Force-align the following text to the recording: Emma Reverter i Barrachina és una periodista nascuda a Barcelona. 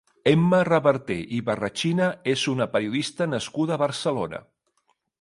Emma 0.29 0.61
Reverter 0.69 1.17
i 1.37 1.41
Barrachina 1.51 2.09
és 2.35 2.47
una 2.57 2.69
periodista 2.77 3.31
nascuda 3.37 3.77
a 3.77 3.83
Barcelona. 3.87 4.45